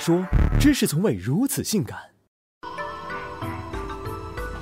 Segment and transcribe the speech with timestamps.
[0.00, 0.24] 说，
[0.58, 1.96] 知识从未如此性感。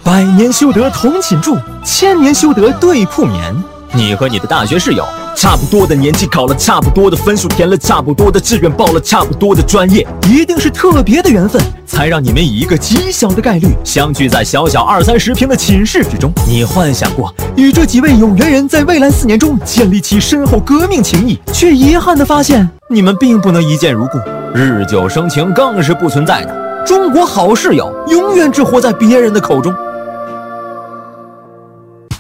[0.02, 3.54] 百年修得同寝住，千年修得对铺眠。
[3.94, 5.06] 你和你的大学室友，
[5.36, 16.32] 差不多的年纪，考了差不多的分数，填了差不多的志愿，报了差不多的专业，一定是特别的缘分，才让你们以一个极小的概率相聚在小小二三十平的寝室之中。
[16.48, 24.18] 你幻想过与这几位有缘人在未来四年中建立起深厚革命情谊，却遗憾的发现，你们并不能一见如故，
[24.54, 26.84] 日久生情更是不存在的。
[26.86, 29.74] 中国好室友永远只活在别人的口中。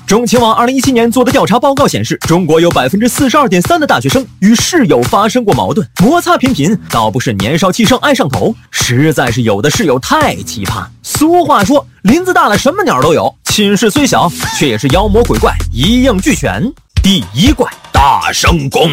[0.06, 10.86] 中青网二零一七年做的调查报告显示，中国有百分之四十二点三的大学生与室友发生过矛盾，摩擦频频，倒不是年少气盛爱上头，实在是有的室友太奇葩。
[11.02, 16.62] 俗话说，林子大了什么鸟都有，寝室虽小，却也是妖魔鬼怪一应俱全。
[17.02, 18.88] 第一怪，大声公。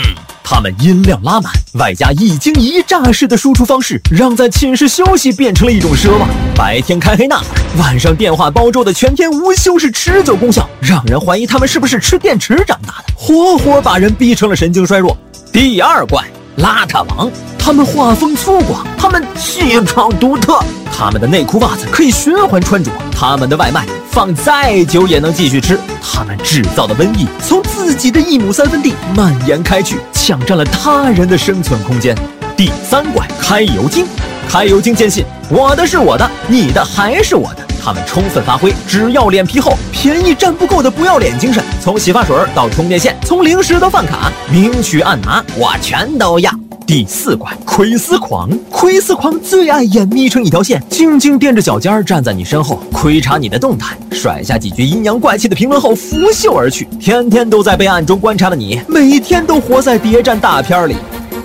[0.47, 6.29] 他们音量拉满，外加一惊一乍式的输出方式，让在寝室休息变成了一种奢望。
[6.55, 7.41] 白天开黑那，
[7.79, 15.17] 晚上电话煲粥的全天无休是持久功效，让人怀疑他们是不是吃电池长大的，活活把人逼成了神经衰弱。
[15.51, 16.23] 第二怪，
[16.59, 17.31] 邋遢王。
[17.65, 20.59] 他们画风粗犷，他们气场独特，
[20.95, 32.15] 他们的内裤袜子可以循环穿着，他们的外卖放再久也能继续吃，他们制造的瘟疫从自己的一亩三分地蔓延开去，抢占了他人的生存空间。
[32.55, 34.05] 第三怪开油精，
[34.47, 37.65] 开油精坚信我的是我的，你的还是我的。
[37.83, 46.51] 他们充分发挥只要脸皮厚、便宜占不够的不要脸精神，从洗发水到充电线，从零食到饭卡，明取暗拿，我全都要。
[46.85, 56.87] 第四怪窥私狂，窥私狂最爱眼眯成一条线，静静垫着脚尖站在你身后，窥察你的动态，甩下几句阴阳怪气的评论后拂袖而去。
[56.99, 60.95] 天天都在被暗中观察的你，每天都活在谍战大片里。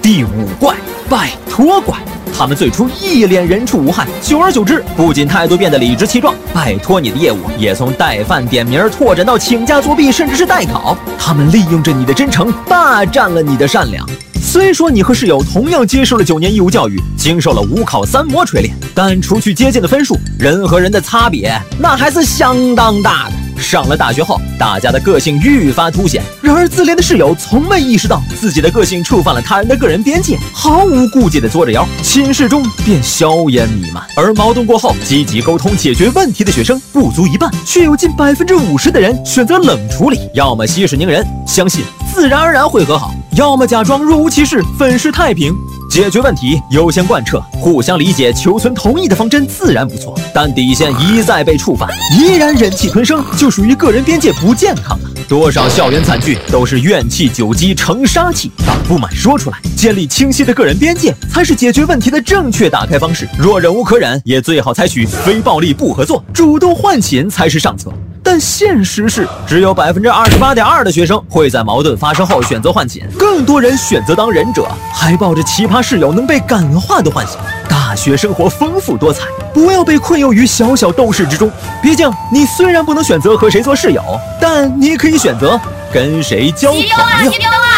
[0.02, 0.76] 第五怪
[1.08, 1.96] 拜托怪，
[2.40, 10.96] 他们最初一脸人畜无害，久而久之，不仅态度变得理直气壮，拜托你的业务也从带饭点名拓展到请假作弊，甚至是代考。
[11.18, 14.08] 他们利用着你的真诚，霸占了你的善良。
[14.40, 23.49] 虽说你和室友同样接受了九年义务教育，经受了五考三模锤炼，但除去接近的分数，人和人的差别那还是相当大的。
[23.60, 26.22] 上了大学后，大家的个性愈发凸显。
[26.40, 34.02] 然而自恋的室友从未意识到自己的个性触犯了他人的个人边界，毫无顾忌地作着妖，寝室中便硝烟弥漫。
[34.16, 43.14] 而矛盾过后，积极沟通解决问题的学生不足一半，却有近百分之五十的人选择冷处理，要么息事宁人，相信自然而然会和好。
[43.36, 45.54] 要么假装若无其事，粉饰太平。
[45.90, 55.10] 解决问题优先贯彻互相理解、求存同意的方针自然不错，但底线一再被触犯，依然忍气吞声，就属于个人边界不健康了。
[55.28, 63.28] 多少校园惨剧都是怨气久积成杀气，把不满说出来，建立清晰的个人边界，才是解决问题的正确打开方式。
[63.36, 67.92] 若忍无可忍，也最好采取非暴力不合作，主动换寝才是上策。
[68.22, 77.36] 但现实是，只有百分之二十八点二的学生会在矛盾发生后选择换寝，更多人选择当忍者，还抱着奇葩室友能被感化的幻想。
[77.68, 81.50] 大学生活丰富多彩，不要被困囿于小小斗室之中。
[81.82, 84.02] 毕竟，你虽然不能选择和谁做室友，
[84.40, 85.60] 但你可以选择
[85.92, 87.69] 跟谁交朋友。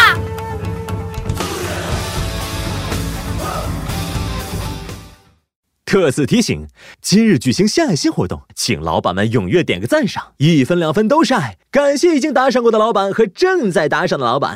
[5.93, 6.65] 特此提醒：
[7.03, 11.55] 今日举行献爱心活动，请老板们踊跃点个赞赏，一分两分都是爱。
[11.69, 14.51] 感谢已经打赏过的老板和正在打赏的老板。